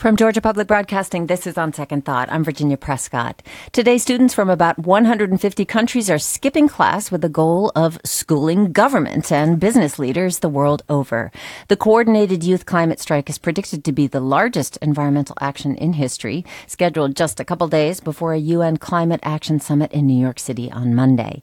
From 0.00 0.16
Georgia 0.16 0.40
Public 0.40 0.66
Broadcasting, 0.66 1.26
this 1.26 1.46
is 1.46 1.58
On 1.58 1.74
Second 1.74 2.06
Thought. 2.06 2.32
I'm 2.32 2.42
Virginia 2.42 2.78
Prescott. 2.78 3.42
Today, 3.70 3.98
students 3.98 4.32
from 4.32 4.48
about 4.48 4.78
150 4.78 5.66
countries 5.66 6.08
are 6.08 6.18
skipping 6.18 6.68
class 6.68 7.10
with 7.10 7.20
the 7.20 7.28
goal 7.28 7.70
of 7.76 8.00
schooling 8.02 8.72
government 8.72 9.30
and 9.30 9.60
business 9.60 9.98
leaders 9.98 10.38
the 10.38 10.48
world 10.48 10.82
over. 10.88 11.30
The 11.68 11.76
coordinated 11.76 12.42
youth 12.42 12.64
climate 12.64 12.98
strike 12.98 13.28
is 13.28 13.36
predicted 13.36 13.84
to 13.84 13.92
be 13.92 14.06
the 14.06 14.20
largest 14.20 14.78
environmental 14.78 15.36
action 15.38 15.76
in 15.76 15.92
history, 15.92 16.46
scheduled 16.66 17.14
just 17.14 17.38
a 17.38 17.44
couple 17.44 17.68
days 17.68 18.00
before 18.00 18.32
a 18.32 18.38
UN 18.38 18.78
climate 18.78 19.20
action 19.22 19.60
summit 19.60 19.92
in 19.92 20.06
New 20.06 20.18
York 20.18 20.38
City 20.38 20.72
on 20.72 20.94
Monday. 20.94 21.42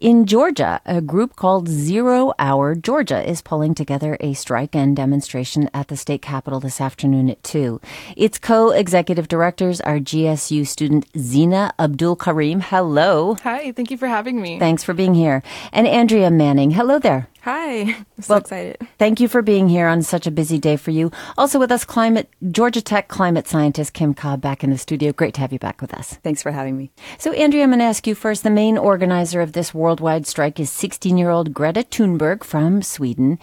In 0.00 0.26
Georgia, 0.26 0.80
a 0.86 1.00
group 1.00 1.34
called 1.34 1.66
Zero 1.66 2.32
Hour 2.38 2.76
Georgia 2.76 3.28
is 3.28 3.42
pulling 3.42 3.74
together 3.74 4.16
a 4.20 4.32
strike 4.32 4.76
and 4.76 4.94
demonstration 4.94 5.68
at 5.74 5.88
the 5.88 5.96
state 5.96 6.22
capitol 6.22 6.60
this 6.60 6.80
afternoon 6.80 7.28
at 7.28 7.42
2. 7.42 7.80
Its 8.16 8.38
co-executive 8.38 9.26
directors 9.26 9.80
are 9.80 9.98
GSU 9.98 10.64
student 10.64 11.06
Zina 11.18 11.74
Abdul 11.80 12.14
Karim. 12.14 12.60
Hello. 12.60 13.38
Hi, 13.42 13.72
thank 13.72 13.90
you 13.90 13.98
for 13.98 14.06
having 14.06 14.40
me. 14.40 14.60
Thanks 14.60 14.84
for 14.84 14.94
being 14.94 15.14
here. 15.14 15.42
And 15.72 15.88
Andrea 15.88 16.30
Manning. 16.30 16.70
Hello 16.70 17.00
there. 17.00 17.26
Hi, 17.48 17.80
I'm 17.80 18.06
so 18.20 18.34
well, 18.34 18.40
excited. 18.40 18.76
Thank 18.98 19.20
you 19.20 19.26
for 19.26 19.40
being 19.40 19.70
here 19.70 19.86
on 19.86 20.02
such 20.02 20.26
a 20.26 20.30
busy 20.30 20.58
day 20.58 20.76
for 20.76 20.90
you. 20.90 21.10
Also 21.38 21.58
with 21.58 21.72
us, 21.72 21.82
climate 21.82 22.28
Georgia 22.50 22.82
Tech 22.82 23.08
climate 23.08 23.48
scientist 23.48 23.94
Kim 23.94 24.12
Cobb 24.12 24.42
back 24.42 24.62
in 24.62 24.68
the 24.68 24.76
studio. 24.76 25.12
Great 25.12 25.32
to 25.32 25.40
have 25.40 25.50
you 25.50 25.58
back 25.58 25.80
with 25.80 25.94
us. 25.94 26.16
Thanks 26.16 26.42
for 26.42 26.52
having 26.52 26.76
me. 26.76 26.90
So, 27.16 27.32
Andrea, 27.32 27.62
I'm 27.62 27.70
going 27.70 27.78
to 27.78 27.86
ask 27.86 28.06
you 28.06 28.14
first. 28.14 28.42
The 28.42 28.50
main 28.50 28.76
organizer 28.76 29.40
of 29.40 29.54
this 29.54 29.72
worldwide 29.72 30.26
strike 30.26 30.60
is 30.60 30.68
16-year-old 30.68 31.54
Greta 31.54 31.84
Thunberg 31.84 32.44
from 32.44 32.82
Sweden. 32.82 33.38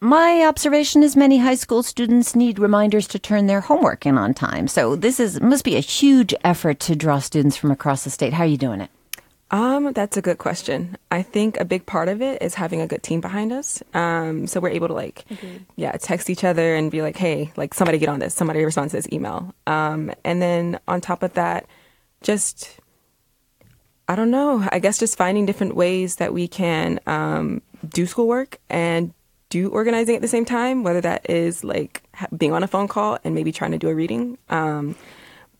My 0.00 0.46
observation 0.46 1.02
is 1.02 1.14
many 1.14 1.36
high 1.36 1.56
school 1.56 1.82
students 1.82 2.34
need 2.34 2.58
reminders 2.58 3.06
to 3.08 3.18
turn 3.18 3.46
their 3.46 3.60
homework 3.60 4.06
in 4.06 4.16
on 4.16 4.32
time. 4.32 4.68
So 4.68 4.96
this 4.96 5.20
is 5.20 5.38
must 5.38 5.64
be 5.66 5.76
a 5.76 5.80
huge 5.80 6.34
effort 6.44 6.80
to 6.80 6.96
draw 6.96 7.18
students 7.18 7.58
from 7.58 7.72
across 7.72 8.04
the 8.04 8.10
state. 8.10 8.32
How 8.32 8.44
are 8.44 8.46
you 8.46 8.56
doing 8.56 8.80
it? 8.80 8.88
Um, 9.52 9.92
that's 9.92 10.16
a 10.16 10.22
good 10.22 10.38
question. 10.38 10.96
I 11.10 11.20
think 11.20 11.60
a 11.60 11.64
big 11.66 11.84
part 11.84 12.08
of 12.08 12.22
it 12.22 12.40
is 12.40 12.54
having 12.54 12.80
a 12.80 12.86
good 12.86 13.02
team 13.02 13.20
behind 13.20 13.52
us. 13.52 13.82
Um, 13.92 14.46
so 14.46 14.60
we're 14.60 14.70
able 14.70 14.88
to 14.88 14.94
like, 14.94 15.26
Agreed. 15.30 15.66
yeah, 15.76 15.92
text 15.92 16.30
each 16.30 16.42
other 16.42 16.74
and 16.74 16.90
be 16.90 17.02
like, 17.02 17.18
hey, 17.18 17.52
like 17.54 17.74
somebody 17.74 17.98
get 17.98 18.08
on 18.08 18.18
this, 18.18 18.34
somebody 18.34 18.64
respond 18.64 18.90
to 18.90 18.96
this 18.96 19.06
email. 19.12 19.54
Um, 19.66 20.10
and 20.24 20.40
then 20.40 20.80
on 20.88 21.02
top 21.02 21.22
of 21.22 21.34
that, 21.34 21.66
just, 22.22 22.80
I 24.08 24.16
don't 24.16 24.30
know, 24.30 24.66
I 24.72 24.78
guess 24.78 24.98
just 24.98 25.18
finding 25.18 25.44
different 25.44 25.76
ways 25.76 26.16
that 26.16 26.32
we 26.32 26.48
can 26.48 26.98
um, 27.06 27.60
do 27.86 28.06
schoolwork 28.06 28.58
and 28.70 29.12
do 29.50 29.68
organizing 29.68 30.16
at 30.16 30.22
the 30.22 30.28
same 30.28 30.46
time, 30.46 30.82
whether 30.82 31.02
that 31.02 31.28
is 31.28 31.62
like 31.62 32.02
being 32.34 32.54
on 32.54 32.62
a 32.62 32.66
phone 32.66 32.88
call 32.88 33.18
and 33.22 33.34
maybe 33.34 33.52
trying 33.52 33.72
to 33.72 33.78
do 33.78 33.90
a 33.90 33.94
reading. 33.94 34.38
Um, 34.48 34.96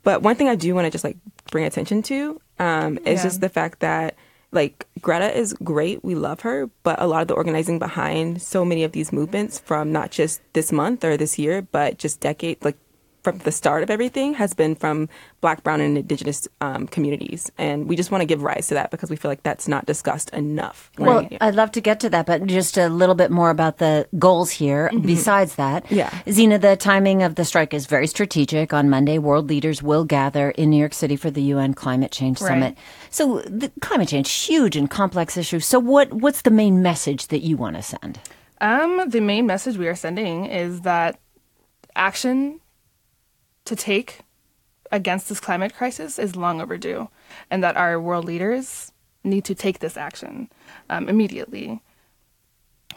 but 0.03 0.23
one 0.23 0.35
thing 0.35 0.48
I 0.48 0.55
do 0.55 0.75
want 0.75 0.87
to 0.87 0.91
just 0.91 1.05
like 1.05 1.19
bring 1.51 1.67
attention 1.67 2.03
to 2.05 2.41
um, 2.62 2.98
is 2.98 3.18
yeah. 3.18 3.22
just 3.22 3.41
the 3.41 3.48
fact 3.48 3.80
that 3.80 4.14
like 4.52 4.86
Greta 5.00 5.36
is 5.36 5.55
great. 5.64 6.05
We 6.05 6.14
love 6.14 6.41
her, 6.41 6.68
but 6.82 7.00
a 7.00 7.06
lot 7.06 7.22
of 7.22 7.28
the 7.28 7.34
organizing 7.34 7.78
behind 7.78 8.42
so 8.42 8.64
many 8.64 8.84
of 8.84 8.92
these 8.92 9.12
movements 9.12 9.58
from 9.58 9.91
not 9.92 10.10
just 10.10 10.41
this 10.52 10.70
month 10.70 11.05
or 11.05 11.16
this 11.16 11.38
year, 11.38 11.62
but 11.62 11.98
just 11.98 12.20
decades, 12.20 12.64
like 12.64 12.77
from 13.23 13.39
the 13.39 13.53
start 13.53 13.83
of 13.83 13.91
everything 13.91 14.34
has 14.34 14.53
been 14.53 14.75
from 14.75 15.09
black, 15.41 15.62
brown, 15.62 15.81
and 15.81 15.97
indigenous 15.97 16.48
um, 16.61 16.87
communities. 16.87 17.51
And 17.56 17.89
we 17.89 17.97
just 17.97 18.11
want 18.11 18.23
to 18.23 18.27
give 18.27 18.42
rise 18.42 18.69
to 18.69 18.75
that 18.75 18.91
because 18.91 19.11
we 19.11 19.17
feel 19.17 19.31
like 19.31 19.42
that's 19.42 19.69
not 19.69 19.87
discussed 19.87 20.31
enough. 20.31 20.91
Well, 20.98 21.20
right? 21.20 21.39
I'd 21.41 21.55
love 21.55 21.70
to 21.73 21.81
get 21.81 22.01
to 22.01 22.11
that, 22.11 22.27
but 22.27 22.47
just 22.47 22.77
a 22.77 22.89
little 22.89 23.14
bit 23.14 23.31
more 23.31 23.51
about 23.51 23.79
the 23.79 24.09
goals 24.19 24.51
here. 24.51 24.91
Mm-hmm. 24.92 25.06
Besides 25.06 25.55
that, 25.55 25.91
yeah. 25.91 26.12
Zina, 26.31 26.59
the 26.59 26.77
timing 26.77 27.23
of 27.23 27.37
the 27.37 27.45
strike 27.45 27.73
is 27.73 27.87
very 27.87 28.06
strategic. 28.06 28.73
On 28.73 28.91
Monday, 28.91 29.19
world 29.19 29.48
leaders 29.48 29.83
will 29.83 30.05
gather 30.05 30.51
in 30.51 30.70
New 30.70 30.79
York 30.79 30.95
City 30.95 31.17
for 31.17 31.31
the 31.31 31.42
UN 31.42 31.75
Climate 31.75 32.11
Change 32.11 32.41
right. 32.41 32.48
Summit. 32.48 32.79
So 33.11 33.41
the 33.42 33.70
climate 33.81 34.09
change, 34.09 34.31
huge 34.31 34.77
and 34.77 34.91
complex 34.91 35.36
issue. 35.36 35.61
So 35.61 35.79
what, 35.79 36.13
what's 36.13 36.42
the 36.42 36.51
main 36.51 36.83
message 36.83 37.29
that 37.29 37.41
you 37.41 37.57
want 37.57 37.77
to 37.77 37.83
send? 37.83 38.19
Um, 38.61 39.08
the 39.08 39.20
main 39.20 39.46
message 39.46 39.77
we 39.77 39.89
are 39.89 39.96
sending 39.96 40.46
is 40.46 40.83
that 40.83 41.19
action 41.95 42.61
to 43.72 43.84
take 43.84 44.20
against 44.90 45.30
this 45.30 45.40
climate 45.40 45.74
crisis 45.74 46.18
is 46.18 46.36
long 46.36 46.60
overdue, 46.60 47.08
and 47.50 47.64
that 47.64 47.77
our 47.77 47.98
world 47.98 48.27
leaders 48.27 48.92
need 49.24 49.44
to 49.46 49.55
take 49.55 49.78
this 49.78 49.96
action 49.96 50.50
um, 50.90 51.08
immediately 51.08 51.80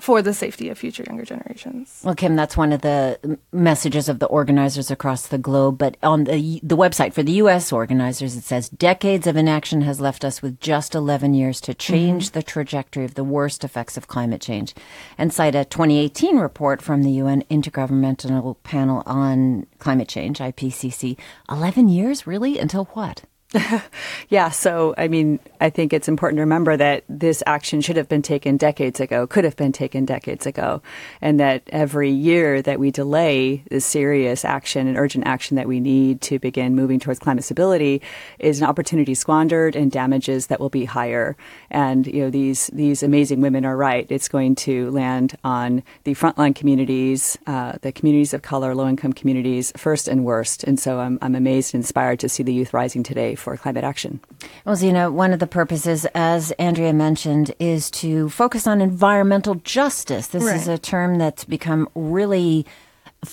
for 0.05 0.21
the 0.21 0.35
safety 0.35 0.69
of 0.69 0.77
future 0.77 1.03
younger 1.07 1.25
generations. 1.25 2.01
Well, 2.03 2.13
Kim, 2.13 2.35
that's 2.35 2.55
one 2.55 2.71
of 2.71 2.81
the 2.81 3.39
messages 3.51 4.07
of 4.07 4.19
the 4.19 4.27
organizers 4.27 4.91
across 4.91 5.25
the 5.25 5.39
globe. 5.39 5.79
But 5.79 5.97
on 6.03 6.25
the 6.25 6.59
the 6.61 6.77
website 6.77 7.11
for 7.11 7.23
the 7.23 7.39
U.S. 7.43 7.73
organizers, 7.73 8.35
it 8.35 8.43
says 8.43 8.69
decades 8.69 9.25
of 9.25 9.35
inaction 9.35 9.81
has 9.81 9.99
left 9.99 10.23
us 10.23 10.43
with 10.43 10.59
just 10.59 10.93
11 10.93 11.33
years 11.33 11.59
to 11.61 11.73
change 11.73 12.27
mm-hmm. 12.27 12.38
the 12.38 12.43
trajectory 12.43 13.03
of 13.03 13.16
the 13.16 13.23
worst 13.23 13.63
effects 13.63 13.97
of 13.97 14.07
climate 14.07 14.41
change, 14.41 14.75
and 15.17 15.33
cite 15.33 15.55
a 15.55 15.66
2018 15.66 16.37
report 16.37 16.83
from 16.83 17.01
the 17.01 17.13
UN 17.23 17.41
Intergovernmental 17.49 18.57
Panel 18.61 19.01
on 19.07 19.66
Climate 19.79 20.07
Change 20.07 20.37
(IPCC). 20.37 21.17
11 21.49 21.89
years, 21.89 22.27
really? 22.27 22.59
Until 22.59 22.85
what? 22.93 23.23
yeah, 24.29 24.50
so 24.50 24.94
I 24.97 25.07
mean, 25.07 25.39
I 25.61 25.69
think 25.69 25.94
it's 25.94 26.07
important 26.07 26.38
to 26.38 26.41
remember 26.41 26.75
that 26.78 27.03
this 27.07 27.44
action 27.45 27.79
should 27.79 27.95
have 27.95 28.09
been 28.09 28.22
taken 28.22 28.57
decades 28.57 29.00
ago, 29.00 29.28
could 29.28 29.44
have 29.44 29.56
been 29.56 29.72
taken 29.72 30.03
decades 30.03 30.45
ago, 30.45 30.81
and 31.22 31.39
that 31.39 31.63
every 31.67 32.09
year 32.09 32.61
that 32.61 32.79
we 32.79 32.91
delay 32.91 33.63
the 33.69 33.79
serious 33.79 34.44
action 34.44 34.88
and 34.88 34.97
urgent 34.97 35.28
action 35.28 35.55
that 35.55 35.67
we 35.67 35.79
need 35.79 36.22
to 36.22 36.39
begin 36.39 36.75
moving 36.75 37.00
towards 37.00 37.19
climate 37.19 37.44
stability 37.44 38.01
is 38.39 38.59
an 38.59 38.67
opportunity 38.67 39.13
squandered 39.13 39.75
and 39.75 39.91
damages 39.91 40.47
that 40.47 40.59
will 40.59 40.69
be 40.69 40.85
higher. 40.85 41.38
And 41.69 42.07
you 42.07 42.23
know, 42.23 42.29
these 42.29 42.67
these 42.73 43.03
amazing 43.03 43.41
women 43.41 43.63
are 43.63 43.78
right. 43.78 44.07
It's 44.09 44.28
going 44.28 44.55
to 44.55 44.89
land 44.91 45.38
on 45.44 45.84
the 46.03 46.13
frontline 46.13 46.55
communities, 46.55 47.38
uh, 47.45 47.73
the 47.81 47.91
communities 47.91 48.34
of 48.34 48.41
color, 48.41 48.73
low 48.73 48.88
income 48.88 49.13
communities, 49.13 49.72
first 49.78 50.07
and 50.07 50.25
worst. 50.25 50.63
And 50.63 50.79
so 50.79 51.00
I'm 51.00 51.19
I'm 51.22 51.35
amazed 51.35 51.73
and 51.73 51.84
inspired 51.84 52.19
to 52.22 52.29
see 52.29 52.44
the 52.44 52.53
youth 52.53 52.73
rising 52.73 53.03
today 53.03 53.35
for 53.45 53.56
climate 53.56 53.83
action. 53.83 54.19
Well, 54.66 54.75
Zina, 54.75 55.11
one 55.11 55.31
of 55.31 55.39
the 55.39 55.47
purposes, 55.47 56.06
as 56.16 56.51
Andrea 56.57 56.94
mentioned, 56.94 57.53
is 57.59 57.91
to 58.01 58.28
focus 58.29 58.66
on 58.66 58.81
environmental 58.81 59.56
justice. 59.56 60.28
This 60.28 60.44
right. 60.44 60.56
is 60.56 60.67
a 60.67 60.78
term 60.78 61.19
that's 61.19 61.45
become 61.45 61.88
really 61.94 62.66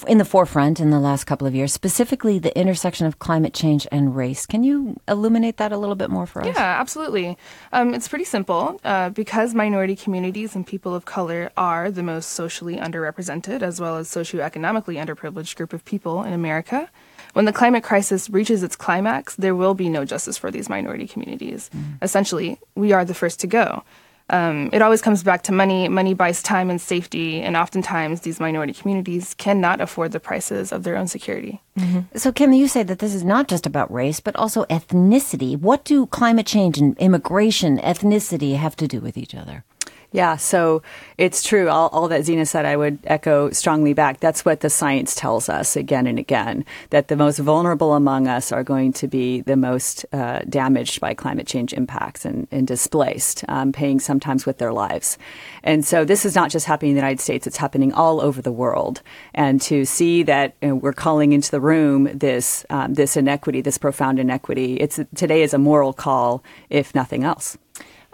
in 0.06 0.18
the 0.18 0.24
forefront 0.24 0.80
in 0.80 0.90
the 0.90 1.00
last 1.00 1.24
couple 1.24 1.46
of 1.46 1.54
years, 1.54 1.72
specifically 1.72 2.38
the 2.38 2.56
intersection 2.58 3.06
of 3.06 3.18
climate 3.18 3.54
change 3.54 3.86
and 3.92 4.16
race. 4.16 4.46
Can 4.46 4.62
you 4.64 4.96
illuminate 5.08 5.56
that 5.58 5.72
a 5.72 5.76
little 5.76 5.94
bit 5.94 6.10
more 6.10 6.26
for 6.26 6.40
us? 6.42 6.54
Yeah, 6.54 6.80
absolutely. 6.80 7.36
Um, 7.72 7.94
it's 7.94 8.08
pretty 8.08 8.24
simple. 8.24 8.80
Uh, 8.84 9.10
because 9.10 9.54
minority 9.54 9.96
communities 9.96 10.54
and 10.54 10.66
people 10.66 10.94
of 10.94 11.04
color 11.04 11.50
are 11.56 11.90
the 11.90 12.02
most 12.02 12.30
socially 12.30 12.76
underrepresented 12.76 13.62
as 13.62 13.80
well 13.80 13.96
as 13.96 14.08
socioeconomically 14.08 14.96
underprivileged 15.04 15.56
group 15.56 15.72
of 15.72 15.84
people 15.84 16.22
in 16.22 16.32
America, 16.32 16.88
when 17.32 17.44
the 17.44 17.52
climate 17.52 17.82
crisis 17.82 18.28
reaches 18.30 18.62
its 18.62 18.76
climax, 18.76 19.36
there 19.36 19.54
will 19.54 19.74
be 19.74 19.88
no 19.88 20.04
justice 20.04 20.36
for 20.38 20.50
these 20.50 20.68
minority 20.68 21.06
communities. 21.06 21.70
Mm. 21.74 22.02
Essentially, 22.02 22.58
we 22.74 22.92
are 22.92 23.04
the 23.04 23.14
first 23.14 23.40
to 23.40 23.46
go. 23.46 23.82
Um, 24.30 24.70
it 24.72 24.80
always 24.80 25.02
comes 25.02 25.22
back 25.22 25.42
to 25.44 25.52
money. 25.52 25.88
Money 25.88 26.14
buys 26.14 26.42
time 26.42 26.70
and 26.70 26.80
safety, 26.80 27.42
and 27.42 27.56
oftentimes 27.56 28.22
these 28.22 28.40
minority 28.40 28.72
communities 28.72 29.34
cannot 29.34 29.80
afford 29.80 30.12
the 30.12 30.20
prices 30.20 30.72
of 30.72 30.84
their 30.84 30.96
own 30.96 31.06
security. 31.06 31.60
Mm-hmm. 31.78 32.16
So, 32.16 32.32
Kim, 32.32 32.52
you 32.52 32.66
say 32.68 32.82
that 32.82 32.98
this 32.98 33.14
is 33.14 33.24
not 33.24 33.48
just 33.48 33.66
about 33.66 33.92
race, 33.92 34.20
but 34.20 34.36
also 34.36 34.64
ethnicity. 34.66 35.58
What 35.58 35.84
do 35.84 36.06
climate 36.06 36.46
change 36.46 36.78
and 36.78 36.96
immigration, 36.98 37.78
ethnicity 37.78 38.56
have 38.56 38.76
to 38.76 38.88
do 38.88 39.00
with 39.00 39.18
each 39.18 39.34
other? 39.34 39.64
Yeah, 40.12 40.36
so 40.36 40.82
it's 41.16 41.42
true. 41.42 41.70
All, 41.70 41.88
all, 41.88 42.06
that 42.08 42.24
Zina 42.24 42.44
said, 42.44 42.66
I 42.66 42.76
would 42.76 42.98
echo 43.04 43.50
strongly 43.50 43.94
back. 43.94 44.20
That's 44.20 44.44
what 44.44 44.60
the 44.60 44.68
science 44.68 45.14
tells 45.14 45.48
us 45.48 45.74
again 45.74 46.06
and 46.06 46.18
again 46.18 46.66
that 46.90 47.08
the 47.08 47.16
most 47.16 47.38
vulnerable 47.38 47.94
among 47.94 48.28
us 48.28 48.52
are 48.52 48.62
going 48.62 48.92
to 48.94 49.08
be 49.08 49.40
the 49.40 49.56
most 49.56 50.04
uh, 50.12 50.40
damaged 50.50 51.00
by 51.00 51.14
climate 51.14 51.46
change 51.46 51.72
impacts 51.72 52.26
and, 52.26 52.46
and 52.50 52.66
displaced, 52.66 53.42
um, 53.48 53.72
paying 53.72 53.98
sometimes 53.98 54.44
with 54.44 54.58
their 54.58 54.72
lives. 54.72 55.16
And 55.62 55.82
so 55.82 56.04
this 56.04 56.26
is 56.26 56.34
not 56.34 56.50
just 56.50 56.66
happening 56.66 56.90
in 56.90 56.96
the 56.96 57.00
United 57.00 57.20
States, 57.20 57.46
it's 57.46 57.56
happening 57.56 57.94
all 57.94 58.20
over 58.20 58.42
the 58.42 58.52
world. 58.52 59.00
And 59.32 59.62
to 59.62 59.86
see 59.86 60.22
that 60.24 60.54
you 60.60 60.68
know, 60.68 60.74
we're 60.74 60.92
calling 60.92 61.32
into 61.32 61.50
the 61.50 61.60
room 61.60 62.10
this, 62.12 62.66
um, 62.68 62.94
this 62.94 63.16
inequity, 63.16 63.62
this 63.62 63.78
profound 63.78 64.18
inequity, 64.18 64.74
it's, 64.74 65.00
today 65.14 65.42
is 65.42 65.54
a 65.54 65.58
moral 65.58 65.94
call, 65.94 66.44
if 66.68 66.94
nothing 66.94 67.24
else. 67.24 67.56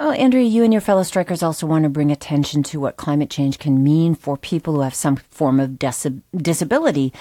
Oh, 0.00 0.12
Andrea, 0.12 0.44
you 0.44 0.62
and 0.62 0.72
your 0.72 0.80
fellow 0.80 1.02
strikers 1.02 1.42
also 1.42 1.66
want 1.66 1.82
to 1.82 1.88
bring 1.88 2.12
attention 2.12 2.62
to 2.64 2.78
what 2.78 2.96
climate 2.96 3.30
change 3.30 3.58
can 3.58 3.82
mean 3.82 4.14
for 4.14 4.36
people 4.36 4.74
who 4.74 4.82
have 4.82 4.94
some 4.94 5.16
form 5.16 5.58
of 5.58 5.76
dis- 5.76 6.06
disability. 6.36 7.12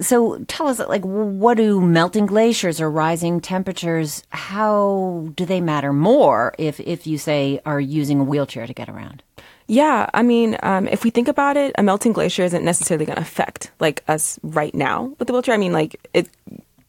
So 0.00 0.38
tell 0.48 0.68
us, 0.68 0.78
like, 0.78 1.02
what 1.02 1.58
do 1.58 1.82
melting 1.82 2.24
glaciers 2.24 2.80
or 2.80 2.90
rising 2.90 3.42
temperatures, 3.42 4.22
how 4.30 5.28
do 5.36 5.44
they 5.44 5.60
matter 5.60 5.92
more 5.92 6.54
if, 6.56 6.80
if 6.80 7.06
you 7.06 7.18
say 7.18 7.60
are 7.66 7.80
using 7.80 8.20
a 8.20 8.24
wheelchair 8.24 8.66
to 8.66 8.72
get 8.72 8.88
around? 8.88 9.22
Yeah, 9.66 10.08
I 10.14 10.22
mean, 10.22 10.56
um, 10.62 10.88
if 10.88 11.04
we 11.04 11.10
think 11.10 11.28
about 11.28 11.58
it, 11.58 11.74
a 11.76 11.82
melting 11.82 12.14
glacier 12.14 12.42
isn't 12.44 12.64
necessarily 12.64 13.04
going 13.04 13.16
to 13.16 13.22
affect 13.22 13.70
like 13.80 14.02
us 14.08 14.38
right 14.42 14.74
now 14.74 15.14
with 15.18 15.28
the 15.28 15.34
wheelchair. 15.34 15.54
I 15.54 15.58
mean, 15.58 15.72
like 15.72 15.96
it, 16.14 16.28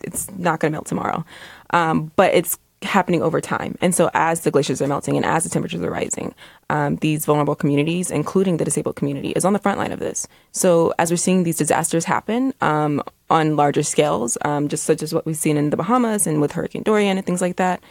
it's 0.01 0.29
not 0.31 0.59
going 0.59 0.71
to 0.71 0.75
melt 0.75 0.85
tomorrow, 0.85 1.25
um, 1.71 2.11
but 2.15 2.33
it's 2.33 2.57
happening 2.81 3.21
over 3.21 3.41
time. 3.41 3.77
And 3.81 3.95
so, 3.95 4.09
as 4.13 4.41
the 4.41 4.51
glaciers 4.51 4.81
are 4.81 4.87
melting 4.87 5.15
and 5.15 5.25
as 5.25 5.43
the 5.43 5.49
temperatures 5.49 5.81
are 5.81 5.89
rising, 5.89 6.33
um, 6.69 6.97
these 6.97 7.25
vulnerable 7.25 7.55
communities, 7.55 8.11
including 8.11 8.57
the 8.57 8.65
disabled 8.65 8.95
community, 8.95 9.31
is 9.31 9.45
on 9.45 9.53
the 9.53 9.59
front 9.59 9.77
line 9.77 9.91
of 9.91 9.99
this. 9.99 10.27
So, 10.51 10.93
as 10.99 11.11
we're 11.11 11.17
seeing 11.17 11.43
these 11.43 11.57
disasters 11.57 12.05
happen 12.05 12.53
um, 12.61 13.01
on 13.29 13.55
larger 13.55 13.83
scales, 13.83 14.37
um, 14.43 14.67
just 14.67 14.83
such 14.83 15.01
as 15.01 15.13
what 15.13 15.25
we've 15.25 15.37
seen 15.37 15.57
in 15.57 15.69
the 15.69 15.77
Bahamas 15.77 16.27
and 16.27 16.41
with 16.41 16.51
Hurricane 16.51 16.83
Dorian 16.83 17.17
and 17.17 17.25
things 17.25 17.41
like 17.41 17.57
that, 17.57 17.81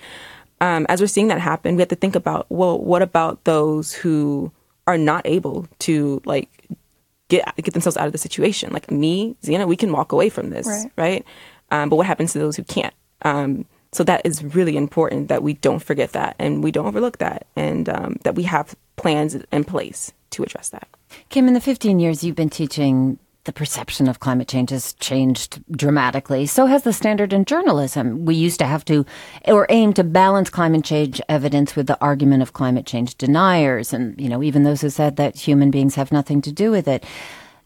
um, 0.61 0.87
as 0.89 1.01
we're 1.01 1.07
seeing 1.07 1.29
that 1.29 1.41
happen, 1.41 1.77
we 1.77 1.83
have 1.83 1.89
to 1.89 1.97
think 1.97 2.15
about 2.15 2.47
well, 2.51 2.79
what 2.79 3.03
about 3.03 3.45
those 3.45 3.93
who 3.93 4.53
are 4.87 4.99
not 4.99 5.23
able 5.25 5.67
to 5.81 6.21
like 6.25 6.49
get 7.29 7.57
get 7.57 7.73
themselves 7.73 7.97
out 7.97 8.07
of 8.07 8.13
the 8.13 8.19
situation. 8.19 8.73
Like 8.73 8.91
me, 8.91 9.37
Zena, 9.45 9.67
we 9.67 9.77
can 9.77 9.93
walk 9.93 10.13
away 10.13 10.29
from 10.29 10.51
this, 10.51 10.67
right? 10.67 10.93
right? 10.97 11.27
Um, 11.71 11.89
but 11.89 11.97
what 11.97 12.07
happens 12.07 12.33
to 12.33 12.39
those 12.39 12.57
who 12.57 12.65
can't? 12.65 12.95
Um, 13.23 13.67
so 13.95 14.05
that 14.05 14.23
is 14.25 14.43
really 14.43 14.77
important 14.77 15.29
that 15.29 15.43
we 15.43 15.55
don't 15.55 15.83
forget 15.83 16.13
that 16.13 16.37
and 16.39 16.63
we 16.63 16.73
don't 16.73 16.87
overlook 16.87 17.19
that, 17.19 17.47
and 17.57 17.89
um, 17.89 18.17
that 18.25 18.35
we 18.35 18.43
have 18.45 18.75
plans 18.97 19.35
in 19.35 19.65
place 19.65 20.13
to 20.31 20.43
address 20.43 20.69
that. 20.71 20.89
Kim, 21.29 21.49
in 21.49 21.55
the 21.55 21.61
15 21.61 22.01
years 22.01 22.25
you've 22.25 22.37
been 22.37 22.51
teaching 22.51 23.19
the 23.45 23.53
perception 23.53 24.09
of 24.09 24.21
climate 24.21 24.49
change 24.49 24.71
has 24.71 24.95
changed 24.95 25.63
dramatically. 25.71 26.47
So 26.47 26.67
has 26.67 26.83
the 26.83 26.93
standard 26.93 27.33
in 27.33 27.45
journalism. 27.45 28.25
We 28.25 28.35
used 28.35 28.59
to 28.61 28.65
have 28.65 28.85
to, 28.87 29.05
or 29.45 29.67
aim 29.69 29.93
to 29.95 30.05
balance 30.05 30.49
climate 30.49 30.85
change 30.85 31.21
evidence 31.29 31.77
with 31.77 31.87
the 31.87 32.01
argument 32.01 32.43
of 32.43 32.55
climate 32.55 32.87
change 32.87 33.17
deniers, 33.17 33.93
and 33.93 34.19
you 34.21 34.29
know 34.29 34.43
even 34.43 34.65
those 34.65 34.81
who 34.81 34.91
said 34.91 35.17
that 35.17 35.37
human 35.37 35.71
beings 35.71 35.95
have 35.95 36.11
nothing 36.11 36.41
to 36.43 36.53
do 36.53 36.71
with 36.71 36.89
it. 36.89 37.05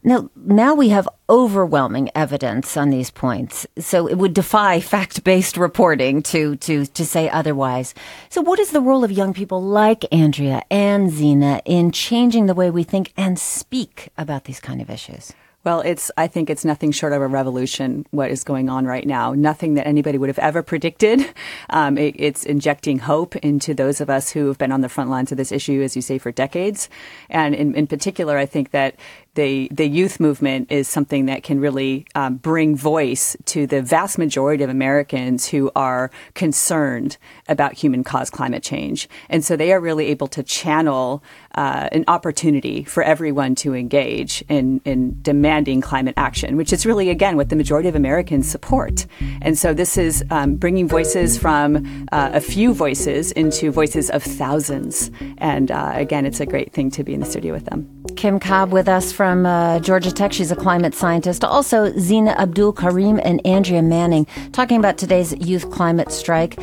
Now, 0.04 0.30
now 0.36 0.74
we 0.74 0.90
have 0.90 1.08
overwhelming 1.28 2.10
evidence 2.14 2.76
on 2.76 2.90
these 2.90 3.10
points, 3.10 3.66
so 3.78 4.06
it 4.06 4.16
would 4.16 4.32
defy 4.32 4.80
fact-based 4.94 5.56
reporting 5.56 6.22
to 6.22 6.56
to 6.56 6.86
to 6.86 7.04
say 7.04 7.28
otherwise. 7.28 7.94
So, 8.28 8.40
what 8.40 8.60
is 8.60 8.70
the 8.70 8.80
role 8.80 9.02
of 9.02 9.10
young 9.10 9.34
people 9.34 9.60
like 9.60 10.04
Andrea 10.12 10.62
and 10.70 11.10
Zena 11.10 11.60
in 11.64 11.90
changing 11.90 12.46
the 12.46 12.54
way 12.54 12.70
we 12.70 12.84
think 12.84 13.12
and 13.16 13.38
speak 13.38 14.10
about 14.16 14.44
these 14.44 14.60
kind 14.60 14.80
of 14.80 14.88
issues? 14.88 15.32
Well, 15.64 15.80
it's, 15.80 16.10
I 16.16 16.28
think 16.28 16.48
it's 16.48 16.64
nothing 16.64 16.92
short 16.92 17.12
of 17.12 17.20
a 17.20 17.26
revolution, 17.26 18.06
what 18.10 18.30
is 18.30 18.44
going 18.44 18.70
on 18.70 18.86
right 18.86 19.06
now. 19.06 19.34
Nothing 19.34 19.74
that 19.74 19.86
anybody 19.86 20.16
would 20.16 20.28
have 20.28 20.38
ever 20.38 20.62
predicted. 20.62 21.28
Um, 21.70 21.98
it, 21.98 22.14
it's 22.18 22.44
injecting 22.44 23.00
hope 23.00 23.36
into 23.36 23.74
those 23.74 24.00
of 24.00 24.08
us 24.08 24.30
who 24.30 24.46
have 24.46 24.56
been 24.56 24.72
on 24.72 24.80
the 24.80 24.88
front 24.88 25.10
lines 25.10 25.30
of 25.30 25.36
this 25.36 25.52
issue, 25.52 25.82
as 25.82 25.94
you 25.94 26.00
say, 26.00 26.16
for 26.16 26.32
decades. 26.32 26.88
And 27.28 27.54
in, 27.54 27.74
in 27.74 27.86
particular, 27.86 28.38
I 28.38 28.46
think 28.46 28.70
that 28.70 28.94
the 29.38 29.68
the 29.70 29.86
youth 29.86 30.18
movement 30.18 30.70
is 30.70 30.88
something 30.88 31.26
that 31.26 31.44
can 31.44 31.60
really 31.60 32.04
um, 32.16 32.34
bring 32.38 32.76
voice 32.76 33.36
to 33.44 33.68
the 33.68 33.80
vast 33.80 34.18
majority 34.18 34.64
of 34.64 34.70
Americans 34.70 35.46
who 35.46 35.70
are 35.76 36.10
concerned 36.34 37.16
about 37.48 37.72
human 37.74 38.02
caused 38.02 38.32
climate 38.32 38.64
change, 38.64 39.08
and 39.30 39.44
so 39.44 39.56
they 39.56 39.72
are 39.72 39.80
really 39.80 40.06
able 40.06 40.26
to 40.26 40.42
channel 40.42 41.22
uh, 41.54 41.88
an 41.92 42.04
opportunity 42.08 42.82
for 42.82 43.04
everyone 43.04 43.54
to 43.54 43.74
engage 43.74 44.42
in 44.48 44.80
in 44.84 45.16
demanding 45.22 45.80
climate 45.80 46.14
action, 46.16 46.56
which 46.56 46.72
is 46.72 46.84
really 46.84 47.08
again 47.08 47.36
what 47.36 47.48
the 47.48 47.56
majority 47.56 47.88
of 47.88 47.94
Americans 47.94 48.50
support. 48.50 49.06
And 49.40 49.56
so 49.56 49.72
this 49.72 49.96
is 49.96 50.24
um, 50.30 50.56
bringing 50.56 50.88
voices 50.88 51.38
from 51.38 51.68
uh, 52.10 52.30
a 52.32 52.40
few 52.40 52.74
voices 52.74 53.30
into 53.32 53.70
voices 53.70 54.10
of 54.10 54.20
thousands, 54.24 55.12
and 55.38 55.70
uh, 55.70 55.92
again, 55.94 56.26
it's 56.26 56.40
a 56.40 56.46
great 56.46 56.72
thing 56.72 56.90
to 56.90 57.04
be 57.04 57.14
in 57.14 57.20
the 57.20 57.30
studio 57.34 57.52
with 57.52 57.66
them. 57.66 57.86
Kim 58.16 58.40
Cobb 58.40 58.72
with 58.72 58.88
us 58.88 59.12
from 59.12 59.27
uh, 59.46 59.80
Georgia 59.80 60.12
Tech. 60.12 60.32
She's 60.32 60.50
a 60.50 60.56
climate 60.56 60.94
scientist. 60.94 61.44
Also, 61.44 61.92
Zena 61.98 62.30
Abdul 62.32 62.72
Karim 62.72 63.20
and 63.22 63.44
Andrea 63.46 63.82
Manning 63.82 64.26
talking 64.52 64.78
about 64.78 64.98
today's 64.98 65.32
youth 65.38 65.70
climate 65.70 66.10
strike. 66.12 66.58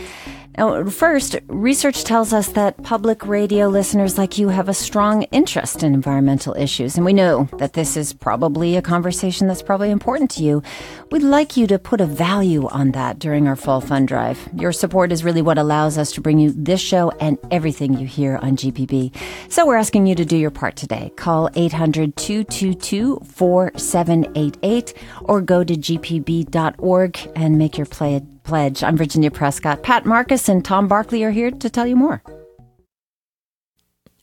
Now, 0.57 0.85
first, 0.85 1.35
research 1.47 2.05
tells 2.05 2.31
us 2.31 2.49
that 2.49 2.81
public 2.83 3.25
radio 3.25 3.67
listeners 3.67 4.17
like 4.17 4.37
you 4.37 4.49
have 4.49 4.69
a 4.69 4.73
strong 4.73 5.23
interest 5.23 5.83
in 5.83 5.93
environmental 5.93 6.55
issues, 6.55 6.95
and 6.95 7.05
we 7.05 7.11
know 7.11 7.49
that 7.57 7.73
this 7.73 7.97
is 7.97 8.13
probably 8.13 8.77
a 8.77 8.81
conversation 8.81 9.47
that's 9.47 9.61
probably 9.61 9.91
important 9.91 10.31
to 10.31 10.43
you. 10.43 10.63
We'd 11.11 11.23
like 11.23 11.57
you 11.57 11.67
to 11.67 11.77
put 11.77 11.99
a 11.99 12.05
value 12.05 12.67
on 12.69 12.91
that 12.91 13.19
during 13.19 13.47
our 13.47 13.57
fall 13.57 13.81
fund 13.81 14.07
drive. 14.07 14.47
Your 14.55 14.71
support 14.71 15.11
is 15.11 15.25
really 15.25 15.41
what 15.41 15.57
allows 15.57 15.97
us 15.97 16.13
to 16.13 16.21
bring 16.21 16.39
you 16.39 16.51
this 16.51 16.79
show 16.79 17.11
and 17.19 17.37
everything 17.51 17.97
you 17.97 18.07
hear 18.07 18.37
on 18.37 18.55
GPB. 18.55 19.13
So 19.51 19.65
we're 19.65 19.75
asking 19.75 20.07
you 20.07 20.15
to 20.15 20.25
do 20.25 20.37
your 20.37 20.51
part 20.51 20.77
today. 20.77 21.11
Call 21.17 21.49
800 21.55 22.15
222 22.15 23.19
4788 23.25 24.93
or 25.23 25.41
go 25.41 25.63
to 25.63 25.75
gpb.org 25.75 27.31
and 27.35 27.57
make 27.57 27.77
your 27.77 27.87
play 27.87 28.21
Pledge. 28.45 28.83
I'm 28.83 28.95
Virginia 28.95 29.31
Prescott. 29.31 29.83
Pat 29.83 30.05
Marcus 30.05 30.47
and 30.47 30.63
Tom 30.63 30.87
Barkley 30.87 31.23
are 31.23 31.31
here 31.31 31.51
to 31.51 31.69
tell 31.69 31.87
you 31.87 31.95
more. 31.95 32.21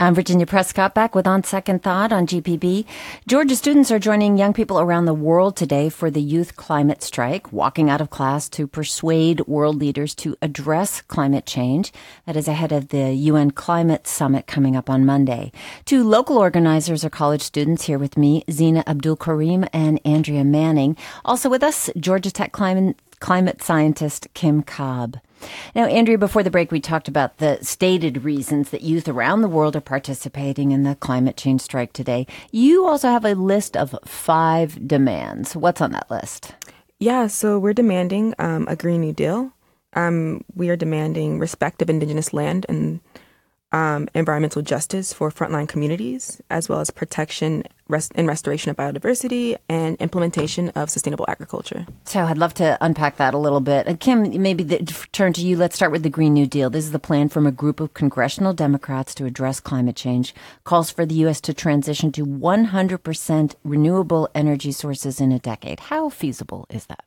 I'm 0.02 0.16
Virginia 0.16 0.46
Prescott 0.46 0.96
back 0.96 1.14
with 1.14 1.28
On 1.28 1.44
Second 1.44 1.84
Thought 1.84 2.12
on 2.12 2.26
GPB. 2.26 2.86
Georgia 3.28 3.54
students 3.54 3.92
are 3.92 4.00
joining 4.00 4.36
young 4.36 4.52
people 4.52 4.80
around 4.80 5.04
the 5.04 5.14
world 5.14 5.56
today 5.56 5.88
for 5.90 6.10
the 6.10 6.20
youth 6.20 6.56
climate 6.56 7.04
strike, 7.04 7.52
walking 7.52 7.88
out 7.88 8.00
of 8.00 8.10
class 8.10 8.48
to 8.48 8.66
persuade 8.66 9.46
world 9.46 9.76
leaders 9.76 10.16
to 10.16 10.36
address 10.42 11.02
climate 11.02 11.46
change. 11.46 11.92
That 12.26 12.34
is 12.34 12.48
ahead 12.48 12.72
of 12.72 12.88
the 12.88 13.12
UN 13.12 13.52
Climate 13.52 14.08
Summit 14.08 14.48
coming 14.48 14.75
up 14.75 14.90
on 14.90 15.06
Monday. 15.06 15.52
Two 15.84 16.02
local 16.02 16.36
organizers 16.36 17.04
are 17.04 17.10
college 17.10 17.42
students 17.42 17.84
here 17.84 17.98
with 17.98 18.16
me, 18.16 18.42
Zena 18.50 18.82
Abdul 18.88 19.16
Karim 19.16 19.66
and 19.72 20.00
Andrea 20.04 20.42
Manning. 20.42 20.96
Also 21.25 21.48
with 21.48 21.62
us, 21.62 21.90
Georgia 21.96 22.32
Tech 22.32 22.50
Climate 22.50 22.96
climate 23.22 23.62
scientist 23.62 24.26
Kim 24.34 24.64
Cobb. 24.64 25.16
Now, 25.76 25.86
Andrea, 25.86 26.19
before 26.19 26.42
the 26.42 26.50
break, 26.50 26.72
we 26.72 26.80
talked 26.80 27.06
about 27.06 27.38
the 27.38 27.56
stated 27.62 28.24
reasons 28.24 28.70
that 28.70 28.82
youth 28.82 29.08
around 29.08 29.42
the 29.42 29.48
world 29.48 29.76
are 29.76 29.80
participating 29.80 30.72
in 30.72 30.82
the 30.82 30.96
climate 30.96 31.36
change 31.36 31.60
strike 31.60 31.92
today. 31.92 32.26
You 32.50 32.84
also 32.84 33.08
have 33.08 33.24
a 33.24 33.34
list 33.34 33.76
of 33.76 33.96
five 34.04 34.88
demands. 34.88 35.54
What's 35.54 35.80
on 35.80 35.92
that 35.92 36.10
list? 36.10 36.54
Yeah, 36.98 37.28
so 37.28 37.60
we're 37.60 37.74
demanding 37.74 38.34
um, 38.40 38.66
a 38.69 38.74
Green 38.74 39.02
New 39.02 39.12
Deal. 39.12 39.52
Um, 39.94 40.44
we 40.56 40.68
are 40.68 40.76
demanding 40.76 41.38
respect 41.38 41.80
of 41.80 41.88
Indigenous 41.88 42.32
land 42.32 42.66
and 42.68 42.98
um, 43.72 44.08
environmental 44.14 44.62
justice 44.62 45.12
for 45.12 45.30
frontline 45.30 45.69
communities, 45.69 46.40
as 46.50 46.69
well 46.69 46.80
as 46.80 46.90
protection 46.90 47.64
rest- 47.88 48.12
and 48.14 48.26
restoration 48.26 48.70
of 48.70 48.76
biodiversity 48.76 49.56
and 49.69 49.96
implementation 49.96 50.70
of 50.70 50.90
sustainable 50.90 51.24
agriculture. 51.28 51.86
So 52.04 52.20
I'd 52.20 52.38
love 52.38 52.54
to 52.54 52.76
unpack 52.80 53.16
that 53.16 53.34
a 53.34 53.38
little 53.38 53.60
bit. 53.60 53.86
And 53.86 53.98
Kim, 53.98 54.42
maybe 54.42 54.64
the, 54.64 54.78
turn 55.12 55.32
to 55.35 55.40
you. 55.40 55.56
Let's 55.56 55.76
start 55.76 55.92
with 55.92 56.02
the 56.02 56.11
Green 56.11 56.35
New 56.35 56.47
Deal. 56.47 56.70
This 56.70 56.85
is 56.85 56.92
the 56.92 56.99
plan 56.99 57.28
from 57.28 57.47
a 57.47 57.52
group 57.52 57.80
of 57.80 57.94
congressional 57.94 58.52
Democrats 58.52 59.14
to 59.16 59.26
address 59.26 59.61
climate 59.61 59.97
change. 59.97 60.35
Calls 60.64 60.90
for 60.90 61.06
the 61.06 61.14
U.S. 61.26 61.40
to 61.42 61.54
transition 61.54 62.12
to 62.12 62.26
100% 62.26 63.54
renewable 63.64 64.28
energy 64.35 64.73
sources 64.73 65.20
in 65.20 65.32
a 65.32 65.38
decade. 65.38 65.80
How 65.80 66.08
feasible 66.08 66.66
is 66.70 66.87
that? 66.87 67.04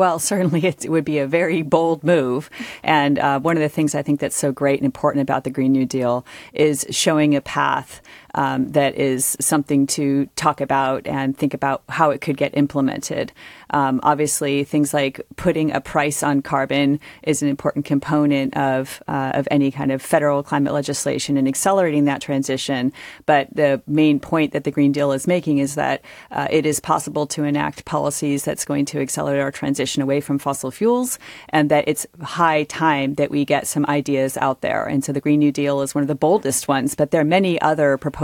Well, 0.00 0.18
certainly 0.18 0.64
it 0.66 0.88
would 0.88 1.04
be 1.04 1.18
a 1.18 1.26
very 1.26 1.60
bold 1.60 2.02
move. 2.02 2.48
And 2.82 3.18
uh, 3.18 3.38
one 3.38 3.58
of 3.58 3.60
the 3.60 3.68
things 3.68 3.94
I 3.94 4.00
think 4.00 4.18
that's 4.18 4.34
so 4.34 4.50
great 4.50 4.78
and 4.78 4.86
important 4.86 5.20
about 5.20 5.44
the 5.44 5.50
Green 5.50 5.72
New 5.72 5.84
Deal 5.84 6.24
is 6.54 6.86
showing 6.88 7.36
a 7.36 7.42
path 7.42 8.00
um, 8.34 8.72
that 8.72 8.94
is 8.94 9.36
something 9.40 9.86
to 9.88 10.26
talk 10.36 10.60
about 10.60 11.06
and 11.06 11.36
think 11.36 11.54
about 11.54 11.82
how 11.88 12.10
it 12.10 12.20
could 12.20 12.36
get 12.36 12.56
implemented. 12.56 13.32
Um, 13.70 14.00
obviously, 14.02 14.64
things 14.64 14.94
like 14.94 15.20
putting 15.36 15.72
a 15.72 15.80
price 15.80 16.22
on 16.22 16.42
carbon 16.42 17.00
is 17.22 17.42
an 17.42 17.48
important 17.48 17.84
component 17.84 18.56
of 18.56 19.02
uh, 19.08 19.32
of 19.34 19.48
any 19.50 19.70
kind 19.70 19.92
of 19.92 20.02
federal 20.02 20.42
climate 20.42 20.72
legislation 20.72 21.36
and 21.36 21.48
accelerating 21.48 22.04
that 22.04 22.20
transition. 22.20 22.92
But 23.26 23.48
the 23.54 23.82
main 23.86 24.20
point 24.20 24.52
that 24.52 24.64
the 24.64 24.70
Green 24.70 24.92
Deal 24.92 25.12
is 25.12 25.26
making 25.26 25.58
is 25.58 25.74
that 25.74 26.02
uh, 26.30 26.46
it 26.50 26.66
is 26.66 26.80
possible 26.80 27.26
to 27.28 27.44
enact 27.44 27.84
policies 27.84 28.44
that's 28.44 28.64
going 28.64 28.84
to 28.86 29.00
accelerate 29.00 29.40
our 29.40 29.52
transition 29.52 30.02
away 30.02 30.20
from 30.20 30.38
fossil 30.38 30.70
fuels, 30.70 31.18
and 31.48 31.70
that 31.70 31.84
it's 31.88 32.06
high 32.22 32.64
time 32.64 33.14
that 33.14 33.30
we 33.30 33.44
get 33.44 33.66
some 33.66 33.86
ideas 33.86 34.36
out 34.36 34.60
there. 34.60 34.84
And 34.86 35.04
so 35.04 35.12
the 35.12 35.20
Green 35.20 35.40
New 35.40 35.52
Deal 35.52 35.82
is 35.82 35.94
one 35.94 36.02
of 36.02 36.08
the 36.08 36.14
boldest 36.14 36.68
ones, 36.68 36.94
but 36.94 37.10
there 37.10 37.20
are 37.20 37.24
many 37.24 37.60
other 37.60 37.96
proposals 37.96 38.19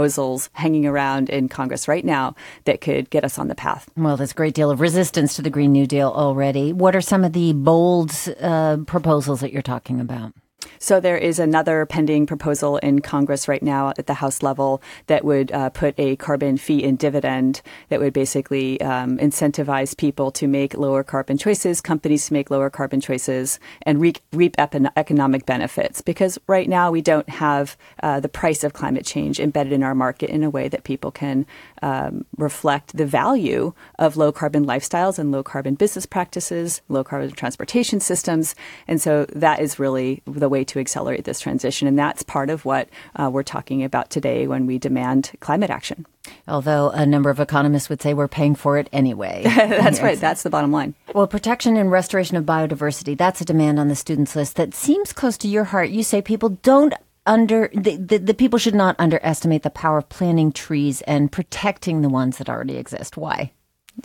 hanging 0.53 0.85
around 0.85 1.29
in 1.29 1.49
Congress 1.49 1.87
right 1.87 2.05
now 2.05 2.35
that 2.65 2.81
could 2.81 3.09
get 3.09 3.23
us 3.23 3.37
on 3.37 3.47
the 3.47 3.55
path. 3.55 3.89
Well, 3.97 4.17
there's 4.17 4.31
a 4.31 4.35
great 4.35 4.53
deal 4.53 4.71
of 4.71 4.79
resistance 4.79 5.35
to 5.35 5.41
the 5.41 5.49
Green 5.49 5.71
New 5.71 5.87
Deal 5.87 6.09
already. 6.09 6.71
What 6.71 6.95
are 6.95 7.01
some 7.01 7.23
of 7.23 7.33
the 7.33 7.53
bold 7.53 8.11
uh, 8.39 8.77
proposals 8.85 9.41
that 9.41 9.51
you're 9.51 9.61
talking 9.61 9.99
about? 9.99 10.33
So 10.79 10.99
there 10.99 11.17
is 11.17 11.39
another 11.39 11.85
pending 11.85 12.25
proposal 12.25 12.77
in 12.77 13.01
Congress 13.01 13.47
right 13.47 13.63
now 13.63 13.93
at 13.97 14.07
the 14.07 14.13
House 14.15 14.43
level 14.43 14.81
that 15.07 15.23
would 15.23 15.51
uh, 15.51 15.69
put 15.69 15.95
a 15.97 16.15
carbon 16.17 16.57
fee 16.57 16.83
and 16.83 16.97
dividend 16.97 17.61
that 17.89 17.99
would 17.99 18.13
basically 18.13 18.79
um, 18.81 19.17
incentivize 19.17 19.95
people 19.95 20.31
to 20.31 20.47
make 20.47 20.75
lower 20.75 21.03
carbon 21.03 21.37
choices, 21.37 21.81
companies 21.81 22.27
to 22.27 22.33
make 22.33 22.51
lower 22.51 22.69
carbon 22.69 23.01
choices, 23.01 23.59
and 23.83 23.99
reap, 23.99 24.19
reap 24.33 24.55
economic 24.59 25.45
benefits. 25.45 26.01
Because 26.01 26.37
right 26.47 26.69
now 26.69 26.91
we 26.91 27.01
don't 27.01 27.29
have 27.29 27.77
uh, 28.03 28.19
the 28.19 28.29
price 28.29 28.63
of 28.63 28.73
climate 28.73 29.05
change 29.05 29.39
embedded 29.39 29.73
in 29.73 29.83
our 29.83 29.95
market 29.95 30.29
in 30.29 30.43
a 30.43 30.49
way 30.49 30.67
that 30.67 30.83
people 30.83 31.11
can 31.11 31.45
um, 31.81 32.25
reflect 32.37 32.95
the 32.95 33.05
value 33.05 33.73
of 33.99 34.17
low 34.17 34.31
carbon 34.31 34.65
lifestyles 34.65 35.17
and 35.19 35.31
low 35.31 35.43
carbon 35.43 35.75
business 35.75 36.05
practices, 36.05 36.81
low 36.89 37.03
carbon 37.03 37.31
transportation 37.31 37.99
systems. 37.99 38.55
And 38.87 39.01
so 39.01 39.25
that 39.33 39.59
is 39.59 39.79
really 39.79 40.21
the 40.25 40.49
way 40.49 40.63
to 40.69 40.79
accelerate 40.79 41.25
this 41.25 41.39
transition. 41.39 41.87
And 41.87 41.97
that's 41.97 42.23
part 42.23 42.49
of 42.49 42.65
what 42.65 42.89
uh, 43.15 43.29
we're 43.31 43.43
talking 43.43 43.83
about 43.83 44.09
today 44.09 44.47
when 44.47 44.65
we 44.65 44.77
demand 44.77 45.31
climate 45.39 45.69
action. 45.69 46.05
Although 46.47 46.89
a 46.89 47.05
number 47.05 47.29
of 47.29 47.39
economists 47.39 47.89
would 47.89 48.01
say 48.01 48.13
we're 48.13 48.27
paying 48.27 48.55
for 48.55 48.77
it 48.77 48.89
anyway. 48.91 49.43
that's 49.45 50.01
right. 50.01 50.19
That's 50.19 50.43
the 50.43 50.49
bottom 50.49 50.71
line. 50.71 50.93
Well, 51.13 51.27
protection 51.27 51.77
and 51.77 51.91
restoration 51.91 52.37
of 52.37 52.45
biodiversity, 52.45 53.17
that's 53.17 53.41
a 53.41 53.45
demand 53.45 53.79
on 53.79 53.87
the 53.87 53.95
students 53.95 54.35
list 54.35 54.55
that 54.55 54.73
seems 54.73 55.13
close 55.13 55.37
to 55.39 55.47
your 55.47 55.65
heart. 55.65 55.89
You 55.89 56.03
say 56.03 56.21
people 56.21 56.49
don't 56.49 56.93
under 57.25 57.69
the, 57.73 57.97
the, 57.97 58.17
the, 58.17 58.33
people 58.33 58.57
should 58.57 58.73
not 58.73 58.95
underestimate 58.97 59.63
the 59.63 59.69
power 59.69 59.97
of 59.97 60.07
planting 60.07 60.51
trees 60.51 61.01
and 61.01 61.29
protecting 61.29 62.01
the 62.01 62.09
ones 62.09 62.37
that 62.37 62.49
already 62.49 62.77
exist. 62.77 63.17
Why? 63.17 63.51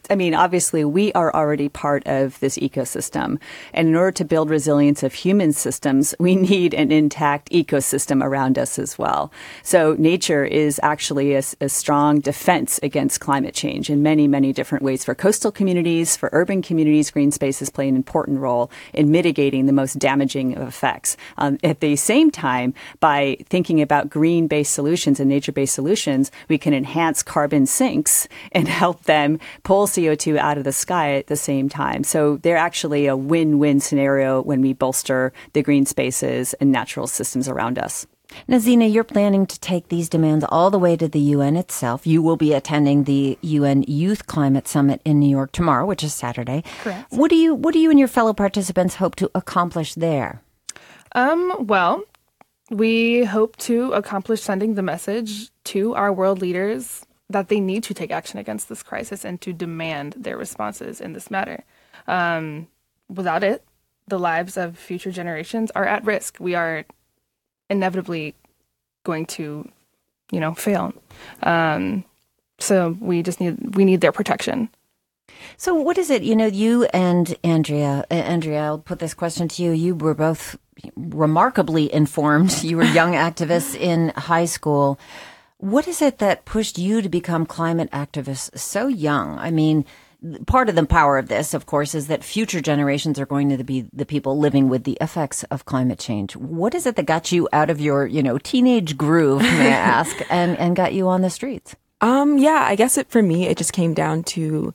I 0.08 0.14
mean, 0.14 0.34
obviously, 0.34 0.84
we 0.84 1.12
are 1.12 1.34
already 1.34 1.68
part 1.68 2.06
of 2.06 2.40
this 2.40 2.56
ecosystem. 2.58 3.38
And 3.72 3.88
in 3.88 3.94
order 3.94 4.12
to 4.12 4.24
build 4.24 4.48
resilience 4.48 5.02
of 5.02 5.12
human 5.12 5.52
systems, 5.52 6.14
we 6.18 6.34
need 6.52 6.74
an 6.74 6.90
intact 6.90 7.50
ecosystem 7.50 8.24
around 8.24 8.58
us 8.58 8.78
as 8.78 8.98
well. 8.98 9.30
So, 9.62 9.94
nature 9.98 10.44
is 10.44 10.80
actually 10.82 11.34
a, 11.34 11.42
a, 11.60 11.68
strong 11.68 12.20
defense 12.20 12.80
against 12.82 13.20
climate 13.20 13.54
change 13.54 13.90
in 13.90 14.02
many, 14.02 14.26
many 14.28 14.52
different 14.52 14.84
ways. 14.84 15.04
For 15.04 15.14
coastal 15.14 15.52
communities, 15.52 16.16
for 16.16 16.30
urban 16.32 16.62
communities, 16.62 17.10
green 17.10 17.30
spaces 17.30 17.70
play 17.70 17.88
an 17.88 17.96
important 17.96 18.40
role 18.40 18.70
in 18.92 19.10
mitigating 19.10 19.66
the 19.66 19.72
most 19.72 19.98
damaging 19.98 20.52
effects. 20.52 21.16
Um, 21.38 21.58
at 21.62 21.80
the 21.80 21.96
same 21.96 22.30
time, 22.30 22.74
by 23.00 23.36
thinking 23.48 23.80
about 23.80 24.10
green 24.10 24.46
based 24.46 24.72
solutions 24.72 25.20
and 25.20 25.28
nature 25.28 25.52
based 25.52 25.74
solutions, 25.74 26.30
we 26.48 26.58
can 26.58 26.72
enhance 26.72 27.22
carbon 27.22 27.66
sinks 27.66 28.28
and 28.52 28.68
help 28.68 29.04
them 29.04 29.38
pull 29.62 29.81
pull 29.82 29.88
CO2 29.88 30.36
out 30.36 30.58
of 30.58 30.64
the 30.64 30.72
sky 30.72 31.14
at 31.14 31.26
the 31.26 31.36
same 31.36 31.68
time. 31.68 32.04
So 32.04 32.36
they're 32.36 32.56
actually 32.56 33.06
a 33.06 33.16
win 33.16 33.58
win 33.58 33.80
scenario 33.80 34.40
when 34.40 34.60
we 34.60 34.74
bolster 34.74 35.32
the 35.54 35.62
green 35.62 35.86
spaces 35.86 36.54
and 36.54 36.70
natural 36.70 37.08
systems 37.08 37.48
around 37.48 37.78
us. 37.78 38.06
Nazina, 38.48 38.90
you're 38.90 39.04
planning 39.04 39.44
to 39.44 39.58
take 39.58 39.88
these 39.88 40.08
demands 40.08 40.44
all 40.48 40.70
the 40.70 40.78
way 40.78 40.96
to 40.96 41.08
the 41.08 41.20
UN 41.36 41.56
itself. 41.56 42.06
You 42.06 42.22
will 42.22 42.36
be 42.36 42.54
attending 42.54 43.04
the 43.04 43.36
UN 43.42 43.82
Youth 43.82 44.26
Climate 44.26 44.68
Summit 44.68 45.02
in 45.04 45.18
New 45.18 45.28
York 45.28 45.50
tomorrow, 45.50 45.84
which 45.84 46.04
is 46.04 46.14
Saturday. 46.14 46.62
Correct. 46.82 47.12
What 47.12 47.28
do 47.28 47.36
you 47.36 47.54
What 47.54 47.72
do 47.72 47.80
you 47.80 47.90
and 47.90 47.98
your 47.98 48.08
fellow 48.08 48.32
participants 48.32 48.94
hope 48.94 49.16
to 49.16 49.30
accomplish 49.34 49.94
there? 49.94 50.42
Um. 51.16 51.66
Well, 51.66 52.04
we 52.70 53.24
hope 53.24 53.56
to 53.68 53.92
accomplish 53.92 54.42
sending 54.42 54.76
the 54.76 54.82
message 54.82 55.50
to 55.74 55.94
our 55.94 56.12
world 56.12 56.40
leaders 56.40 57.04
that 57.32 57.48
they 57.48 57.60
need 57.60 57.82
to 57.84 57.94
take 57.94 58.10
action 58.10 58.38
against 58.38 58.68
this 58.68 58.82
crisis 58.82 59.24
and 59.24 59.40
to 59.40 59.52
demand 59.52 60.14
their 60.16 60.36
responses 60.36 61.00
in 61.00 61.12
this 61.12 61.30
matter. 61.30 61.64
Um, 62.06 62.68
without 63.08 63.42
it, 63.42 63.64
the 64.08 64.18
lives 64.18 64.56
of 64.56 64.78
future 64.78 65.10
generations 65.10 65.70
are 65.74 65.86
at 65.86 66.04
risk. 66.04 66.38
We 66.40 66.54
are 66.54 66.84
inevitably 67.70 68.34
going 69.04 69.26
to, 69.26 69.68
you 70.30 70.40
know, 70.40 70.54
fail. 70.54 70.92
Um, 71.42 72.04
so 72.58 72.96
we 73.00 73.22
just 73.22 73.40
need 73.40 73.76
we 73.76 73.84
need 73.84 74.00
their 74.00 74.12
protection. 74.12 74.68
So 75.56 75.74
what 75.74 75.98
is 75.98 76.10
it? 76.10 76.22
You 76.22 76.36
know, 76.36 76.46
you 76.46 76.84
and 76.92 77.34
Andrea, 77.42 78.04
uh, 78.10 78.14
Andrea, 78.14 78.64
I'll 78.64 78.78
put 78.78 78.98
this 78.98 79.14
question 79.14 79.48
to 79.48 79.62
you. 79.62 79.70
You 79.72 79.94
were 79.94 80.14
both 80.14 80.56
remarkably 80.96 81.92
informed. 81.92 82.52
You 82.62 82.76
were 82.76 82.84
young 82.84 83.12
activists 83.12 83.74
in 83.74 84.10
high 84.16 84.44
school. 84.46 84.98
What 85.62 85.86
is 85.86 86.02
it 86.02 86.18
that 86.18 86.44
pushed 86.44 86.76
you 86.76 87.00
to 87.02 87.08
become 87.08 87.46
climate 87.46 87.88
activists 87.92 88.58
so 88.58 88.88
young? 88.88 89.38
I 89.38 89.52
mean, 89.52 89.84
part 90.44 90.68
of 90.68 90.74
the 90.74 90.84
power 90.84 91.18
of 91.18 91.28
this, 91.28 91.54
of 91.54 91.66
course, 91.66 91.94
is 91.94 92.08
that 92.08 92.24
future 92.24 92.60
generations 92.60 93.16
are 93.20 93.26
going 93.26 93.56
to 93.56 93.62
be 93.62 93.88
the 93.92 94.04
people 94.04 94.36
living 94.36 94.68
with 94.68 94.82
the 94.82 94.98
effects 95.00 95.44
of 95.44 95.64
climate 95.64 96.00
change. 96.00 96.34
What 96.34 96.74
is 96.74 96.84
it 96.84 96.96
that 96.96 97.06
got 97.06 97.30
you 97.30 97.48
out 97.52 97.70
of 97.70 97.80
your, 97.80 98.08
you 98.08 98.24
know, 98.24 98.38
teenage 98.38 98.96
groove, 98.96 99.42
may 99.42 99.68
I 99.68 99.70
ask, 100.00 100.16
and, 100.30 100.58
and 100.58 100.74
got 100.74 100.94
you 100.94 101.06
on 101.06 101.22
the 101.22 101.30
streets? 101.30 101.76
Um, 102.00 102.38
yeah, 102.38 102.64
I 102.66 102.74
guess 102.74 102.98
it 102.98 103.08
for 103.08 103.22
me, 103.22 103.46
it 103.46 103.56
just 103.56 103.72
came 103.72 103.94
down 103.94 104.24
to 104.24 104.74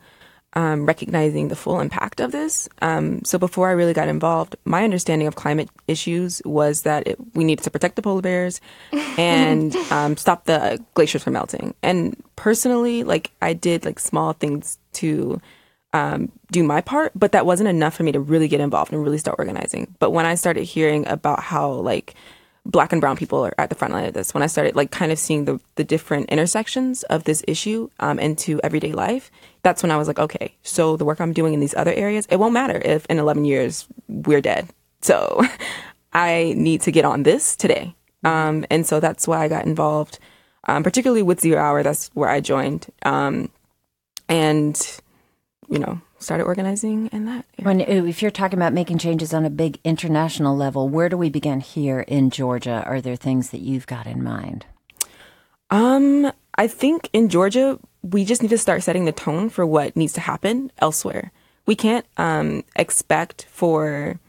um, 0.57 0.87
recognizing 0.87 1.49
the 1.49 1.55
full 1.55 1.79
impact 1.79 2.19
of 2.19 2.31
this. 2.31 2.67
Um, 2.81 3.23
so 3.23 3.37
before 3.37 3.69
I 3.69 3.73
really 3.73 3.93
got 3.93 4.07
involved, 4.07 4.55
my 4.65 4.83
understanding 4.83 5.27
of 5.27 5.35
climate 5.35 5.69
issues 5.87 6.41
was 6.45 6.81
that 6.81 7.07
it, 7.07 7.17
we 7.35 7.43
needed 7.43 7.63
to 7.65 7.69
protect 7.69 7.95
the 7.95 8.01
polar 8.01 8.23
bears 8.23 8.59
and 9.19 9.75
um, 9.91 10.17
stop 10.17 10.45
the 10.45 10.83
glaciers 10.95 11.23
from 11.23 11.33
melting. 11.33 11.75
And 11.83 12.19
personally, 12.35 13.03
like 13.03 13.29
I 13.39 13.53
did 13.53 13.85
like 13.85 13.99
small 13.99 14.33
things 14.33 14.79
to 14.93 15.39
um, 15.93 16.31
do 16.51 16.63
my 16.63 16.81
part, 16.81 17.11
but 17.13 17.33
that 17.33 17.45
wasn't 17.45 17.69
enough 17.69 17.93
for 17.93 18.01
me 18.01 18.11
to 18.13 18.19
really 18.19 18.47
get 18.47 18.59
involved 18.59 18.91
and 18.91 19.03
really 19.03 19.19
start 19.19 19.37
organizing. 19.37 19.95
But 19.99 20.09
when 20.09 20.25
I 20.25 20.33
started 20.33 20.63
hearing 20.63 21.07
about 21.07 21.39
how 21.39 21.69
like 21.69 22.15
black 22.67 22.91
and 22.91 22.99
brown 22.99 23.15
people 23.15 23.45
are 23.45 23.53
at 23.57 23.69
the 23.69 23.75
front 23.75 23.93
line 23.93 24.05
of 24.05 24.13
this. 24.13 24.33
When 24.33 24.43
I 24.43 24.47
started 24.47 24.75
like 24.75 24.91
kind 24.91 25.11
of 25.11 25.17
seeing 25.17 25.45
the, 25.45 25.59
the 25.75 25.83
different 25.83 26.29
intersections 26.29 27.03
of 27.03 27.23
this 27.23 27.43
issue 27.47 27.89
um, 27.99 28.19
into 28.19 28.59
everyday 28.63 28.91
life, 28.91 29.31
that's 29.63 29.81
when 29.81 29.91
I 29.91 29.97
was 29.97 30.07
like, 30.07 30.19
okay, 30.19 30.53
so 30.63 30.97
the 30.97 31.05
work 31.05 31.19
I'm 31.21 31.33
doing 31.33 31.53
in 31.53 31.59
these 31.59 31.75
other 31.75 31.93
areas, 31.93 32.27
it 32.29 32.37
won't 32.37 32.53
matter 32.53 32.81
if 32.83 33.05
in 33.07 33.19
11 33.19 33.45
years 33.45 33.87
we're 34.07 34.41
dead. 34.41 34.69
So 35.01 35.41
I 36.13 36.53
need 36.57 36.81
to 36.81 36.91
get 36.91 37.05
on 37.05 37.23
this 37.23 37.55
today. 37.55 37.95
Um, 38.23 38.65
and 38.69 38.85
so 38.85 38.99
that's 38.99 39.27
why 39.27 39.43
I 39.43 39.47
got 39.47 39.65
involved, 39.65 40.19
um, 40.67 40.83
particularly 40.83 41.23
with 41.23 41.39
Zero 41.39 41.61
Hour. 41.61 41.83
That's 41.83 42.09
where 42.13 42.29
I 42.29 42.41
joined. 42.41 42.87
Um, 43.03 43.49
and, 44.27 44.99
you 45.69 45.79
know, 45.79 46.01
started 46.19 46.45
organizing 46.45 47.07
in 47.07 47.25
that. 47.25 47.45
When 47.61 47.81
if 47.81 48.21
you're 48.21 48.31
talking 48.31 48.57
about 48.57 48.73
making 48.73 48.97
changes 48.97 49.33
on 49.33 49.45
a 49.45 49.49
big 49.49 49.79
international 49.83 50.55
level, 50.55 50.89
where 50.89 51.09
do 51.09 51.17
we 51.17 51.29
begin 51.29 51.59
here 51.59 52.01
in 52.01 52.29
Georgia? 52.29 52.83
Are 52.85 53.01
there 53.01 53.15
things 53.15 53.51
that 53.51 53.61
you've 53.61 53.87
got 53.87 54.07
in 54.07 54.23
mind? 54.23 54.65
Um, 55.69 56.31
I 56.57 56.67
think 56.67 57.09
in 57.13 57.29
Georgia 57.29 57.79
we 58.01 58.23
just 58.23 58.41
need 58.41 58.49
to 58.49 58.57
start 58.57 58.83
setting 58.83 59.05
the 59.05 59.11
tone 59.11 59.49
for 59.49 59.65
what 59.65 59.95
needs 59.95 60.13
to 60.13 60.21
happen 60.21 60.71
elsewhere. 60.79 61.31
We 61.65 61.75
can't 61.75 62.05
um 62.17 62.63
expect 62.75 63.45
for 63.49 64.19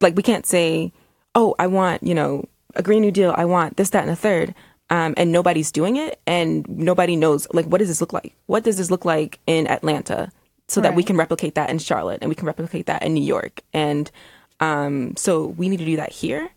like 0.00 0.16
we 0.16 0.22
can't 0.22 0.46
say, 0.46 0.92
"Oh, 1.34 1.54
I 1.58 1.66
want, 1.68 2.02
you 2.02 2.14
know, 2.14 2.44
a 2.74 2.82
green 2.82 3.02
new 3.02 3.10
deal. 3.10 3.34
I 3.36 3.44
want 3.44 3.76
this 3.76 3.90
that 3.90 4.02
and 4.02 4.10
a 4.10 4.16
third. 4.16 4.54
Um, 4.90 5.12
and 5.18 5.30
nobody's 5.30 5.70
doing 5.70 5.96
it 5.96 6.18
and 6.26 6.66
nobody 6.66 7.14
knows 7.14 7.46
like 7.52 7.66
what 7.66 7.76
does 7.76 7.88
this 7.88 8.00
look 8.00 8.14
like 8.14 8.34
what 8.46 8.64
does 8.64 8.78
this 8.78 8.90
look 8.90 9.04
like 9.04 9.38
in 9.46 9.66
atlanta 9.66 10.32
so 10.68 10.80
right. 10.80 10.90
that 10.90 10.96
we 10.96 11.02
can 11.02 11.16
replicate 11.16 11.54
that 11.54 11.70
in 11.70 11.78
Charlotte 11.78 12.18
and 12.22 12.28
we 12.28 12.34
can 12.34 12.46
replicate 12.46 12.86
that 12.86 13.02
in 13.02 13.14
New 13.14 13.24
York. 13.24 13.60
And 13.72 14.10
um, 14.60 15.16
so 15.16 15.46
we 15.46 15.68
need 15.68 15.78
to 15.78 15.84
do 15.84 15.96
that 15.96 16.12
here 16.12 16.50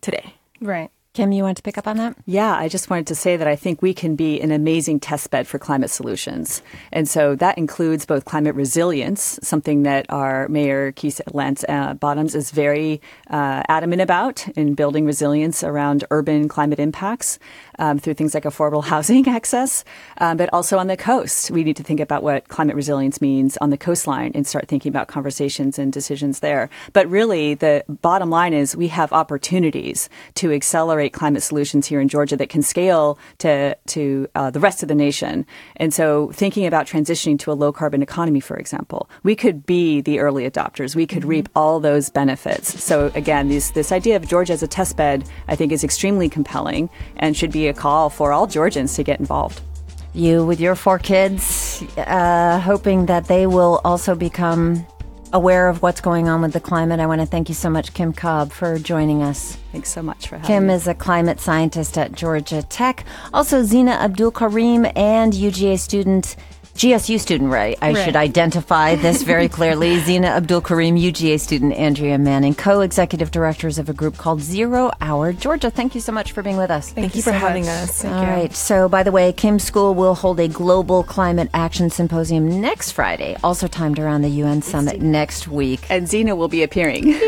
today. 0.00 0.34
Right. 0.60 0.90
Kim, 1.14 1.30
you 1.30 1.42
want 1.42 1.58
to 1.58 1.62
pick 1.62 1.76
up 1.76 1.86
on 1.86 1.98
that? 1.98 2.16
Yeah, 2.24 2.56
I 2.56 2.68
just 2.68 2.88
wanted 2.88 3.06
to 3.08 3.14
say 3.14 3.36
that 3.36 3.46
I 3.46 3.54
think 3.54 3.82
we 3.82 3.92
can 3.92 4.16
be 4.16 4.40
an 4.40 4.50
amazing 4.50 4.98
testbed 4.98 5.44
for 5.44 5.58
climate 5.58 5.90
solutions. 5.90 6.62
And 6.90 7.06
so 7.06 7.36
that 7.36 7.58
includes 7.58 8.06
both 8.06 8.24
climate 8.24 8.54
resilience, 8.54 9.38
something 9.42 9.82
that 9.82 10.06
our 10.08 10.48
mayor, 10.48 10.90
Keisha 10.92 11.20
Lance 11.34 11.66
uh, 11.68 11.92
Bottoms, 11.92 12.34
is 12.34 12.50
very 12.50 13.02
uh, 13.28 13.62
adamant 13.68 14.00
about 14.00 14.48
in 14.56 14.72
building 14.72 15.04
resilience 15.04 15.62
around 15.62 16.02
urban 16.10 16.48
climate 16.48 16.80
impacts 16.80 17.38
um, 17.82 17.98
through 17.98 18.14
things 18.14 18.32
like 18.32 18.44
affordable 18.44 18.84
housing 18.94 19.28
access, 19.28 19.84
um, 20.18 20.36
but 20.36 20.48
also 20.52 20.78
on 20.78 20.86
the 20.86 20.96
coast. 20.96 21.50
We 21.50 21.64
need 21.64 21.76
to 21.76 21.82
think 21.82 21.98
about 21.98 22.22
what 22.22 22.48
climate 22.48 22.76
resilience 22.76 23.20
means 23.20 23.56
on 23.58 23.70
the 23.70 23.76
coastline 23.76 24.30
and 24.34 24.46
start 24.46 24.68
thinking 24.68 24.88
about 24.88 25.08
conversations 25.08 25.78
and 25.78 25.92
decisions 25.92 26.40
there. 26.40 26.70
But 26.92 27.08
really, 27.10 27.54
the 27.54 27.84
bottom 27.88 28.30
line 28.30 28.54
is 28.54 28.76
we 28.76 28.88
have 28.88 29.12
opportunities 29.12 30.08
to 30.36 30.52
accelerate 30.52 31.12
climate 31.12 31.42
solutions 31.42 31.86
here 31.86 32.00
in 32.00 32.08
Georgia 32.08 32.36
that 32.36 32.48
can 32.48 32.62
scale 32.62 33.18
to 33.38 33.76
to 33.88 34.28
uh, 34.36 34.50
the 34.50 34.60
rest 34.60 34.82
of 34.82 34.88
the 34.88 34.94
nation. 34.94 35.44
And 35.76 35.92
so, 35.92 36.30
thinking 36.32 36.66
about 36.66 36.86
transitioning 36.86 37.38
to 37.40 37.50
a 37.50 37.54
low 37.54 37.72
carbon 37.72 38.00
economy, 38.00 38.38
for 38.38 38.56
example, 38.56 39.10
we 39.24 39.34
could 39.34 39.66
be 39.66 40.00
the 40.00 40.20
early 40.20 40.48
adopters. 40.48 40.94
We 40.94 41.06
could 41.06 41.22
mm-hmm. 41.22 41.28
reap 41.28 41.48
all 41.56 41.80
those 41.80 42.10
benefits. 42.10 42.82
So 42.82 43.10
again, 43.16 43.48
this 43.48 43.70
this 43.70 43.90
idea 43.90 44.14
of 44.14 44.28
Georgia 44.28 44.52
as 44.52 44.62
a 44.62 44.68
test 44.68 44.96
bed, 44.96 45.24
I 45.48 45.56
think, 45.56 45.72
is 45.72 45.82
extremely 45.82 46.28
compelling 46.28 46.88
and 47.16 47.36
should 47.36 47.50
be 47.50 47.71
a 47.72 47.78
call 47.84 48.10
for 48.10 48.32
all 48.32 48.46
Georgians 48.46 48.94
to 48.96 49.02
get 49.02 49.18
involved. 49.18 49.60
You, 50.14 50.44
with 50.44 50.60
your 50.60 50.76
four 50.76 50.98
kids, 50.98 51.82
uh, 51.96 52.60
hoping 52.60 53.06
that 53.06 53.24
they 53.26 53.46
will 53.46 53.80
also 53.84 54.14
become 54.14 54.86
aware 55.32 55.68
of 55.68 55.80
what's 55.82 56.00
going 56.00 56.28
on 56.28 56.42
with 56.42 56.52
the 56.52 56.60
climate. 56.60 57.00
I 57.00 57.06
want 57.06 57.22
to 57.22 57.26
thank 57.26 57.48
you 57.48 57.54
so 57.54 57.70
much, 57.70 57.94
Kim 57.94 58.12
Cobb, 58.12 58.52
for 58.52 58.78
joining 58.78 59.22
us. 59.22 59.56
Thanks 59.72 59.88
so 59.88 60.02
much 60.02 60.28
for 60.28 60.36
having 60.36 60.46
Kim 60.46 60.66
me. 60.66 60.74
is 60.74 60.86
a 60.86 60.94
climate 60.94 61.40
scientist 61.40 61.96
at 61.96 62.12
Georgia 62.12 62.62
Tech. 62.62 63.04
Also, 63.32 63.62
Zina 63.62 63.92
Abdul 63.92 64.32
Karim 64.32 64.86
and 64.94 65.32
UGA 65.32 65.78
student. 65.78 66.36
GSU 66.76 67.20
student, 67.20 67.50
right? 67.50 67.76
I 67.82 67.92
Right. 67.92 68.04
should 68.04 68.16
identify 68.16 68.94
this 68.96 69.22
very 69.22 69.46
clearly. 69.56 69.98
Zina 70.00 70.28
Abdul 70.28 70.62
Karim, 70.62 70.96
UGA 70.96 71.38
student 71.38 71.74
Andrea 71.74 72.16
Manning, 72.18 72.54
co 72.54 72.80
executive 72.80 73.30
directors 73.30 73.78
of 73.78 73.88
a 73.90 73.92
group 73.92 74.16
called 74.16 74.40
Zero 74.40 74.90
Hour 75.00 75.32
Georgia. 75.34 75.70
Thank 75.70 75.94
you 75.94 76.00
so 76.00 76.12
much 76.12 76.32
for 76.32 76.42
being 76.42 76.56
with 76.56 76.70
us. 76.70 76.90
Thank, 76.90 77.14
you 77.14 77.20
for 77.22 77.30
so 77.30 77.32
having 77.38 77.66
much. 77.66 77.82
us. 77.90 78.04
All 78.04 78.10
right. 78.24 78.54
So, 78.54 78.88
by 78.88 79.02
the 79.02 79.12
way, 79.12 79.32
Kim 79.34 79.58
School 79.58 79.94
will 79.94 80.14
hold 80.14 80.40
a 80.40 80.48
global 80.48 81.02
climate 81.02 81.50
action 81.52 81.90
symposium 81.90 82.60
next 82.60 82.92
Friday, 82.92 83.36
also 83.44 83.66
timed 83.68 83.98
around 83.98 84.22
the 84.22 84.30
UN 84.30 84.62
summit 84.62 85.00
next 85.02 85.46
week. 85.48 85.80
and 85.90 86.08
Zena 86.08 86.34
will 86.34 86.48
be 86.48 86.62
appearing. 86.62 87.04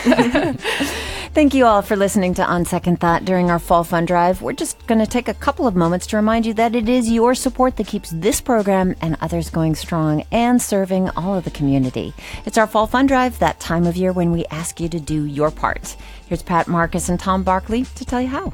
Thank 1.32 1.54
you 1.54 1.64
all 1.64 1.80
for 1.80 1.94
listening 1.94 2.34
to 2.34 2.44
On 2.44 2.64
Second 2.64 2.98
Thought 2.98 3.24
during 3.24 3.52
our 3.52 3.60
fall 3.60 3.84
fund 3.84 4.08
drive. 4.08 4.42
We're 4.42 4.52
just 4.52 4.84
going 4.88 4.98
to 4.98 5.06
take 5.06 5.28
a 5.28 5.34
couple 5.34 5.68
of 5.68 5.76
moments 5.76 6.08
to 6.08 6.16
remind 6.16 6.44
you 6.44 6.54
that 6.54 6.74
it 6.74 6.88
is 6.88 7.08
your 7.08 7.36
support 7.36 7.76
that 7.76 7.86
keeps 7.86 8.10
this 8.10 8.40
program 8.40 8.96
and 9.00 9.16
others 9.20 9.48
going 9.48 9.76
strong 9.76 10.24
and 10.32 10.60
serving 10.60 11.08
all 11.10 11.36
of 11.36 11.44
the 11.44 11.52
community. 11.52 12.12
It's 12.46 12.58
our 12.58 12.66
fall 12.66 12.88
fund 12.88 13.06
drive, 13.06 13.38
that 13.38 13.60
time 13.60 13.86
of 13.86 13.96
year 13.96 14.12
when 14.12 14.32
we 14.32 14.44
ask 14.46 14.80
you 14.80 14.88
to 14.88 14.98
do 14.98 15.24
your 15.24 15.52
part. 15.52 15.96
Here's 16.26 16.42
Pat 16.42 16.66
Marcus 16.66 17.08
and 17.08 17.20
Tom 17.20 17.44
Barkley 17.44 17.84
to 17.84 18.04
tell 18.04 18.20
you 18.20 18.28
how. 18.28 18.52